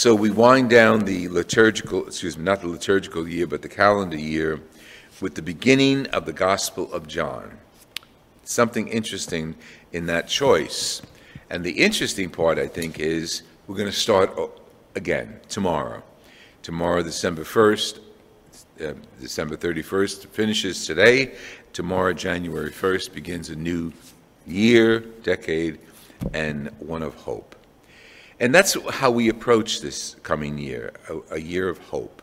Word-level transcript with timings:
So 0.00 0.14
we 0.14 0.30
wind 0.30 0.70
down 0.70 1.00
the 1.00 1.28
liturgical, 1.28 2.06
excuse 2.06 2.38
me, 2.38 2.42
not 2.42 2.62
the 2.62 2.68
liturgical 2.68 3.28
year, 3.28 3.46
but 3.46 3.60
the 3.60 3.68
calendar 3.68 4.16
year 4.16 4.58
with 5.20 5.34
the 5.34 5.42
beginning 5.42 6.06
of 6.06 6.24
the 6.24 6.32
Gospel 6.32 6.90
of 6.90 7.06
John. 7.06 7.58
Something 8.42 8.88
interesting 8.88 9.56
in 9.92 10.06
that 10.06 10.26
choice. 10.26 11.02
And 11.50 11.62
the 11.62 11.72
interesting 11.72 12.30
part, 12.30 12.58
I 12.58 12.66
think, 12.66 12.98
is 12.98 13.42
we're 13.66 13.76
going 13.76 13.90
to 13.90 13.94
start 13.94 14.30
again 14.94 15.38
tomorrow. 15.50 16.02
Tomorrow, 16.62 17.02
December 17.02 17.44
1st, 17.44 17.98
uh, 18.82 18.94
December 19.20 19.54
31st 19.54 20.28
finishes 20.28 20.86
today. 20.86 21.34
Tomorrow, 21.74 22.14
January 22.14 22.70
1st, 22.70 23.12
begins 23.12 23.50
a 23.50 23.54
new 23.54 23.92
year, 24.46 25.00
decade, 25.00 25.78
and 26.32 26.70
one 26.78 27.02
of 27.02 27.12
hope. 27.16 27.54
And 28.40 28.54
that's 28.54 28.74
how 28.88 29.10
we 29.10 29.28
approach 29.28 29.82
this 29.82 30.16
coming 30.22 30.56
year, 30.56 30.92
a, 31.10 31.34
a, 31.34 31.38
year 31.38 31.68
of 31.68 31.76
hope. 31.78 32.22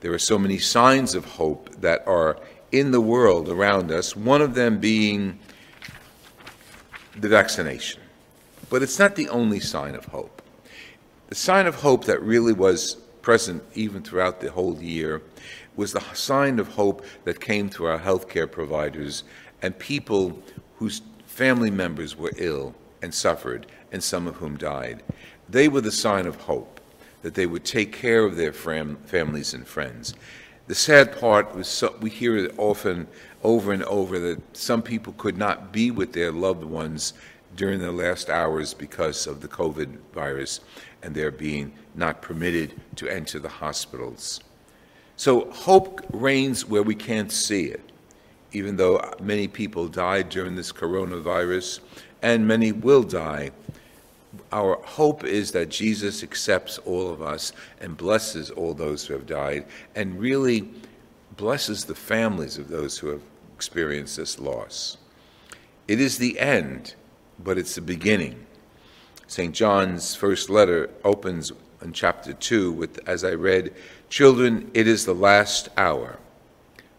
There 0.00 0.12
are 0.12 0.18
so 0.18 0.38
many 0.38 0.58
signs 0.58 1.14
of 1.14 1.24
hope 1.24 1.70
that 1.80 2.06
are 2.06 2.38
in 2.72 2.90
the 2.90 3.00
world 3.00 3.48
around 3.48 3.90
us, 3.90 4.14
one 4.14 4.42
of 4.42 4.54
them 4.54 4.78
being 4.78 5.38
the 7.16 7.28
vaccination. 7.28 8.02
But 8.68 8.82
it's 8.82 8.98
not 8.98 9.16
the 9.16 9.30
only 9.30 9.60
sign 9.60 9.94
of 9.94 10.04
hope. 10.04 10.42
The 11.28 11.34
sign 11.34 11.66
of 11.66 11.76
hope 11.76 12.04
that 12.04 12.20
really 12.20 12.52
was 12.52 12.96
present 13.22 13.62
even 13.74 14.02
throughout 14.02 14.40
the 14.40 14.50
whole 14.50 14.80
year 14.82 15.22
was 15.74 15.92
the 15.92 16.02
sign 16.12 16.58
of 16.58 16.68
hope 16.68 17.04
that 17.24 17.40
came 17.40 17.70
to 17.70 17.86
our 17.86 17.98
healthcare 17.98 18.50
providers 18.50 19.24
and 19.62 19.78
people 19.78 20.38
whose 20.76 21.00
family 21.24 21.70
members 21.70 22.14
were 22.14 22.32
ill 22.36 22.74
and 23.02 23.12
suffered, 23.12 23.66
and 23.92 24.02
some 24.02 24.26
of 24.26 24.36
whom 24.36 24.56
died. 24.56 25.02
They 25.48 25.68
were 25.68 25.80
the 25.80 25.92
sign 25.92 26.26
of 26.26 26.36
hope, 26.36 26.80
that 27.22 27.34
they 27.34 27.46
would 27.46 27.64
take 27.64 27.92
care 27.92 28.24
of 28.24 28.36
their 28.36 28.52
fam- 28.52 28.96
families 29.06 29.54
and 29.54 29.66
friends. 29.66 30.14
The 30.66 30.74
sad 30.74 31.18
part 31.18 31.54
was 31.54 31.68
so, 31.68 31.96
we 32.00 32.10
hear 32.10 32.36
it 32.36 32.54
often 32.58 33.06
over 33.44 33.72
and 33.72 33.84
over 33.84 34.18
that 34.18 34.56
some 34.56 34.82
people 34.82 35.12
could 35.16 35.38
not 35.38 35.72
be 35.72 35.92
with 35.92 36.12
their 36.12 36.32
loved 36.32 36.64
ones 36.64 37.12
during 37.54 37.78
the 37.78 37.92
last 37.92 38.28
hours 38.28 38.74
because 38.74 39.26
of 39.26 39.40
the 39.40 39.48
COVID 39.48 39.96
virus 40.12 40.60
and 41.02 41.14
their 41.14 41.30
being 41.30 41.72
not 41.94 42.20
permitted 42.20 42.74
to 42.96 43.08
enter 43.08 43.38
the 43.38 43.48
hospitals. 43.48 44.40
So 45.16 45.50
hope 45.52 46.04
reigns 46.12 46.66
where 46.66 46.82
we 46.82 46.94
can't 46.94 47.30
see 47.30 47.66
it, 47.66 47.80
even 48.52 48.76
though 48.76 49.14
many 49.22 49.46
people 49.46 49.86
died 49.88 50.28
during 50.28 50.56
this 50.56 50.72
coronavirus 50.72 51.80
and 52.22 52.46
many 52.46 52.72
will 52.72 53.02
die 53.02 53.52
our 54.52 54.76
hope 54.82 55.24
is 55.24 55.52
that 55.52 55.68
Jesus 55.68 56.22
accepts 56.22 56.78
all 56.78 57.10
of 57.10 57.22
us 57.22 57.52
and 57.80 57.96
blesses 57.96 58.50
all 58.50 58.74
those 58.74 59.06
who 59.06 59.14
have 59.14 59.26
died 59.26 59.66
and 59.94 60.18
really 60.18 60.68
blesses 61.36 61.84
the 61.84 61.94
families 61.94 62.58
of 62.58 62.68
those 62.68 62.98
who 62.98 63.08
have 63.08 63.22
experienced 63.54 64.16
this 64.16 64.38
loss. 64.38 64.96
It 65.88 66.00
is 66.00 66.18
the 66.18 66.38
end, 66.38 66.94
but 67.38 67.58
it's 67.58 67.74
the 67.74 67.80
beginning. 67.80 68.46
St. 69.28 69.54
John's 69.54 70.14
first 70.14 70.50
letter 70.50 70.90
opens 71.04 71.52
in 71.82 71.92
chapter 71.92 72.32
2 72.32 72.72
with, 72.72 73.00
as 73.08 73.24
I 73.24 73.32
read, 73.32 73.74
Children, 74.08 74.70
it 74.72 74.86
is 74.86 75.04
the 75.04 75.14
last 75.14 75.68
hour. 75.76 76.18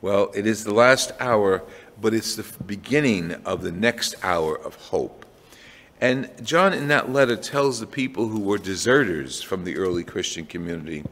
Well, 0.00 0.30
it 0.34 0.46
is 0.46 0.64
the 0.64 0.74
last 0.74 1.12
hour, 1.20 1.62
but 2.00 2.12
it's 2.12 2.36
the 2.36 2.46
beginning 2.64 3.32
of 3.44 3.62
the 3.62 3.72
next 3.72 4.14
hour 4.22 4.58
of 4.58 4.74
hope. 4.74 5.23
And 6.04 6.30
John, 6.42 6.74
in 6.74 6.88
that 6.88 7.10
letter, 7.10 7.34
tells 7.34 7.80
the 7.80 7.86
people 7.86 8.28
who 8.28 8.40
were 8.40 8.58
deserters 8.58 9.40
from 9.40 9.64
the 9.64 9.78
early 9.78 10.04
Christian 10.04 10.44
community 10.44 11.02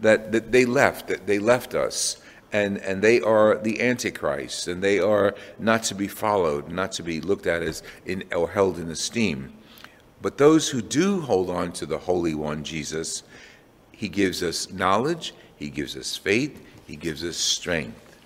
that, 0.00 0.30
that 0.32 0.52
they 0.52 0.66
left, 0.66 1.08
that 1.08 1.26
they 1.26 1.38
left 1.38 1.74
us, 1.74 2.20
and, 2.52 2.76
and 2.76 3.00
they 3.00 3.18
are 3.22 3.56
the 3.56 3.80
Antichrist, 3.80 4.68
and 4.68 4.84
they 4.84 4.98
are 4.98 5.34
not 5.58 5.84
to 5.84 5.94
be 5.94 6.06
followed, 6.06 6.68
not 6.68 6.92
to 6.92 7.02
be 7.02 7.18
looked 7.18 7.46
at 7.46 7.62
as 7.62 7.82
in, 8.04 8.24
or 8.30 8.50
held 8.50 8.78
in 8.78 8.90
esteem. 8.90 9.54
But 10.20 10.36
those 10.36 10.68
who 10.68 10.82
do 10.82 11.22
hold 11.22 11.48
on 11.48 11.72
to 11.72 11.86
the 11.86 11.96
Holy 11.96 12.34
One, 12.34 12.62
Jesus, 12.62 13.22
he 13.90 14.10
gives 14.10 14.42
us 14.42 14.70
knowledge, 14.70 15.32
he 15.56 15.70
gives 15.70 15.96
us 15.96 16.14
faith, 16.14 16.62
he 16.86 16.96
gives 16.96 17.24
us 17.24 17.38
strength. 17.38 18.18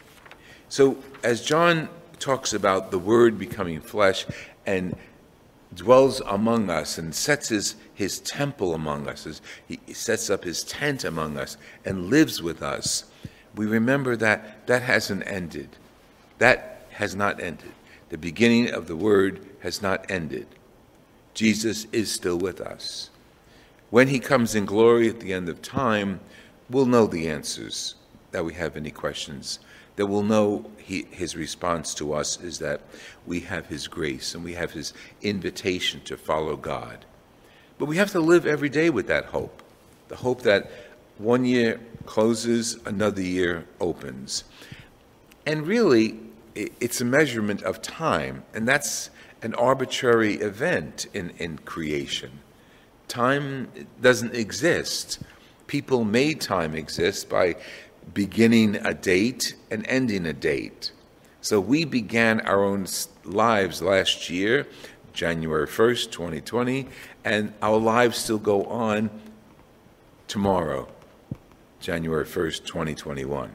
So, 0.71 0.99
as 1.23 1.45
John 1.45 1.89
talks 2.19 2.53
about 2.53 2.91
the 2.91 2.99
Word 2.99 3.39
becoming 3.39 3.81
flesh 3.81 4.27
and 4.67 4.97
dwells 5.77 6.21
among 6.27 6.71
us 6.71 6.99
and 6.99 7.15
sets 7.15 7.51
his, 7.51 7.77
his 7.95 8.19
temple 8.21 8.75
among 8.75 9.07
us, 9.09 9.25
his, 9.25 9.43
he 9.69 9.79
sets 9.93 10.29
up 10.31 10.43
his 10.43 10.65
tent 10.65 11.05
among 11.05 11.39
us 11.39 11.57
and 11.85 12.11
lives 12.11 12.43
with 12.43 12.63
us, 12.63 13.05
we 13.55 13.67
remember 13.67 14.17
that 14.17 14.67
that 14.67 14.83
hasn't 14.83 15.23
ended. 15.27 15.69
That 16.39 16.87
has 16.91 17.15
not 17.15 17.41
ended. 17.41 17.73
The 18.09 18.19
beginning 18.19 18.71
of 18.71 18.89
the 18.89 18.97
word 18.97 19.41
has 19.61 19.81
not 19.81 20.11
ended. 20.11 20.47
Jesus 21.35 21.87
is 21.93 22.11
still 22.11 22.39
with 22.39 22.61
us. 22.61 23.11
When 23.91 24.09
he 24.09 24.19
comes 24.19 24.55
in 24.55 24.65
glory 24.65 25.09
at 25.09 25.21
the 25.21 25.33
end 25.33 25.49
of 25.49 25.63
time, 25.63 26.21
we'll 26.69 26.87
know 26.87 27.07
the 27.07 27.29
answers 27.29 27.95
that 28.33 28.45
we 28.45 28.55
have 28.55 28.77
any 28.77 28.91
questions 28.91 29.59
that 29.97 30.07
we'll 30.07 30.23
know 30.23 30.71
he, 30.79 31.07
his 31.11 31.35
response 31.35 31.95
to 31.95 32.13
us 32.13 32.41
is 32.41 32.59
that 32.61 32.81
we 33.27 33.41
have 33.41 33.67
his 33.67 33.89
grace 33.89 34.35
and 34.35 34.45
we 34.45 34.55
have 34.55 34.73
his 34.73 34.93
invitation 35.23 36.01
to 36.03 36.17
follow 36.17 36.57
God. 36.57 37.05
But 37.79 37.87
we 37.87 37.97
have 37.97 38.13
to 38.13 38.21
live 38.21 38.47
every 38.47 38.69
day 38.69 38.91
with 38.91 39.07
that 39.09 39.27
hope 39.27 39.63
the 40.09 40.17
hope 40.17 40.43
that 40.43 40.71
one 41.19 41.45
year 41.45 41.81
closes, 42.05 42.79
another 42.87 43.23
year 43.23 43.67
opens. 43.81 44.45
And 45.45 45.67
really, 45.67 46.19
it's 46.55 47.01
a 47.01 47.05
measurement 47.05 47.63
of 47.63 47.83
time, 47.83 48.45
and 48.55 48.67
that's 48.67 49.11
an 49.43 49.55
arbitrary 49.55 50.35
event 50.35 51.07
in, 51.13 51.31
in 51.39 51.59
creation. 51.59 52.31
Time 53.09 53.69
doesn't 54.01 54.35
exist. 54.35 55.21
People 55.67 56.05
made 56.05 56.41
time 56.41 56.75
exist 56.75 57.29
by 57.29 57.57
beginning 58.13 58.77
a 58.77 58.95
date 58.95 59.55
and 59.71 59.87
ending 59.87 60.27
a 60.27 60.33
date. 60.33 60.93
So 61.41 61.61
we 61.61 61.85
began 61.85 62.41
our 62.41 62.65
own 62.65 62.87
lives 63.25 63.83
last 63.83 64.31
year, 64.31 64.67
January 65.13 65.67
1st, 65.67 66.11
2020, 66.11 66.89
and 67.25 67.53
our 67.63 67.79
lives 67.79 68.19
still 68.19 68.39
go 68.39 68.65
on 68.65 69.11
tomorrow, 70.29 70.89
January 71.81 72.25
1st, 72.25 72.65
2021. 72.65 73.53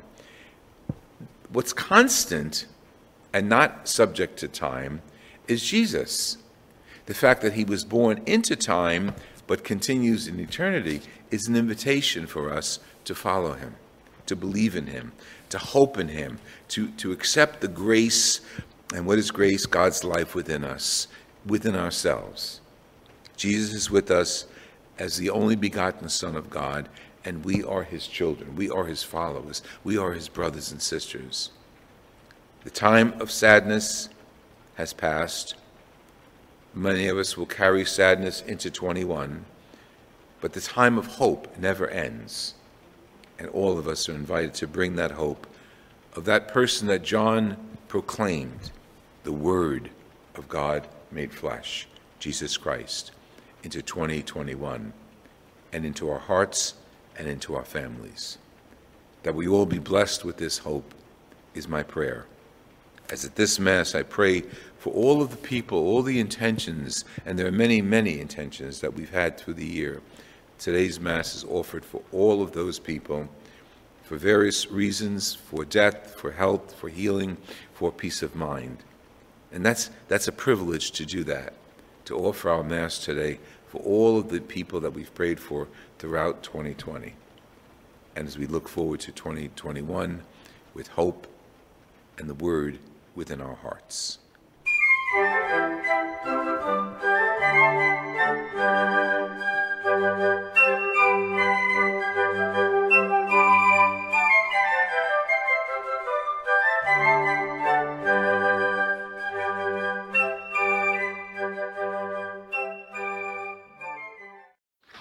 What's 1.50 1.74
constant 1.74 2.66
and 3.34 3.50
not 3.50 3.88
subject 3.88 4.38
to 4.40 4.48
time 4.48 5.02
is 5.48 5.64
Jesus. 5.64 6.38
The 7.08 7.14
fact 7.14 7.42
that 7.42 7.54
he 7.54 7.66
was 7.66 7.84
born 7.84 8.22
into 8.26 8.56
time 8.56 9.16
but 9.48 9.64
continues 9.64 10.28
in 10.28 10.40
eternity 10.40 11.02
is 11.30 11.48
an 11.48 11.56
invitation 11.58 12.26
for 12.26 12.54
us 12.54 12.80
to 13.04 13.14
follow 13.14 13.54
him 13.54 13.76
to 14.26 14.36
believe 14.36 14.76
in 14.76 14.88
Him, 14.88 15.12
to 15.50 15.58
hope 15.58 15.98
in 15.98 16.08
Him, 16.08 16.40
to, 16.70 16.90
to 16.92 17.12
accept 17.12 17.62
the 17.62 17.68
grace. 17.68 18.42
And 18.94 19.06
what 19.06 19.20
is 19.20 19.32
grace? 19.32 19.66
God's 19.66 20.04
life 20.04 20.36
within 20.36 20.64
us, 20.64 21.08
within 21.46 21.76
ourselves. 21.76 22.62
Jesus 23.36 23.74
is 23.74 23.92
with 23.92 24.12
us 24.12 24.46
as 25.00 25.18
the 25.18 25.30
only 25.30 25.56
begotten 25.56 26.10
Son 26.10 26.36
of 26.36 26.50
God, 26.50 26.88
and 27.26 27.46
we 27.46 27.64
are 27.64 27.84
His 27.84 28.08
children. 28.08 28.56
We 28.56 28.70
are 28.70 28.86
His 28.86 29.04
followers. 29.04 29.62
We 29.84 29.98
are 29.98 30.14
His 30.14 30.30
brothers 30.30 30.72
and 30.72 30.82
sisters. 30.82 31.52
The 32.64 32.70
time 32.70 33.20
of 33.20 33.32
sadness 33.32 34.10
has 34.76 34.94
passed. 34.94 35.56
Many 36.74 37.08
of 37.08 37.18
us 37.18 37.36
will 37.36 37.48
carry 37.48 37.84
sadness 37.86 38.42
into 38.42 38.70
21, 38.70 39.46
but 40.40 40.54
the 40.54 40.62
time 40.62 40.98
of 40.98 41.08
hope 41.08 41.58
never 41.58 41.88
ends 41.90 42.54
and 43.42 43.50
all 43.50 43.80
of 43.80 43.88
us 43.88 44.08
are 44.08 44.14
invited 44.14 44.54
to 44.54 44.68
bring 44.68 44.96
that 44.96 45.10
hope 45.10 45.48
of 46.16 46.26
that 46.26 46.48
person 46.48 46.88
that 46.88 47.02
John 47.02 47.58
proclaimed 47.88 48.70
the 49.24 49.32
Word 49.32 49.90
of 50.36 50.48
God 50.48 50.88
made 51.12 51.34
flesh, 51.34 51.88
Jesus 52.20 52.56
Christ, 52.56 53.10
into 53.64 53.82
2021 53.82 54.94
and 55.74 55.86
into 55.86 56.08
our 56.12 56.20
hearts 56.20 56.76
and 57.18 57.28
into 57.28 57.56
our 57.56 57.66
families. 57.66 58.38
That 59.24 59.34
we 59.34 59.48
all 59.48 59.66
be 59.66 59.80
blessed 59.80 60.24
with 60.24 60.38
this 60.38 60.60
hope 60.60 60.94
is 61.56 61.68
my 61.68 61.82
prayer. 61.82 62.28
As 63.10 63.26
at 63.26 63.38
this 63.38 63.58
Mass, 63.60 63.96
I 63.96 64.04
pray 64.04 64.44
for 64.78 64.94
all 64.94 65.20
of 65.20 65.32
the 65.32 65.38
people, 65.38 65.80
all 65.80 66.04
the 66.04 66.20
intentions, 66.20 67.06
and 67.26 67.40
there 67.40 67.48
are 67.48 67.52
many, 67.52 67.82
many 67.82 68.20
intentions 68.20 68.82
that 68.82 68.94
we've 68.94 69.10
had 69.10 69.40
through 69.40 69.56
the 69.56 69.66
year. 69.66 70.00
Today's 70.62 71.00
Mass 71.00 71.34
is 71.34 71.44
offered 71.46 71.84
for 71.84 72.04
all 72.12 72.44
of 72.44 72.52
those 72.52 72.78
people 72.78 73.28
for 74.04 74.16
various 74.16 74.70
reasons 74.70 75.34
for 75.34 75.66
death, 75.66 76.14
for 76.20 76.34
health, 76.34 76.76
for 76.76 76.88
healing, 76.88 77.38
for 77.74 77.92
peace 77.92 78.22
of 78.22 78.36
mind. 78.36 78.78
And 79.52 79.66
that's, 79.66 79.90
that's 80.08 80.28
a 80.28 80.32
privilege 80.32 80.92
to 80.92 81.04
do 81.04 81.24
that, 81.24 81.54
to 82.06 82.16
offer 82.16 82.52
our 82.52 82.64
Mass 82.64 83.04
today 83.04 83.40
for 83.70 83.80
all 83.80 84.20
of 84.20 84.30
the 84.30 84.40
people 84.40 84.80
that 84.82 84.94
we've 84.94 85.12
prayed 85.16 85.40
for 85.40 85.68
throughout 85.98 86.44
2020. 86.44 87.16
And 88.16 88.28
as 88.28 88.38
we 88.38 88.46
look 88.46 88.70
forward 88.70 89.00
to 89.00 89.12
2021 89.12 90.22
with 90.76 90.90
hope 90.90 91.26
and 92.20 92.30
the 92.30 92.36
Word 92.36 92.78
within 93.16 93.42
our 93.42 93.56
hearts. 93.56 94.20